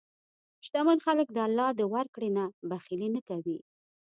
شتمن 0.65 0.97
خلک 1.05 1.27
د 1.33 1.37
الله 1.47 1.69
د 1.79 1.81
ورکړې 1.93 2.29
نه 2.37 2.45
بخیلي 2.69 3.09
نه 3.15 3.21
کوي. 3.29 3.57